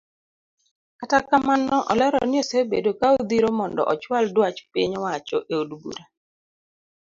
Kata 0.99 1.17
kamano 1.27 1.77
olero 1.91 2.19
ni 2.29 2.35
osebedo 2.43 2.89
ka 2.99 3.07
odhiro 3.19 3.49
mondo 3.59 3.81
ochual 3.93 4.25
duach 4.35 4.59
piny 4.73 4.91
owacho 4.99 5.37
eod 5.53 5.69
bura. 5.81 6.03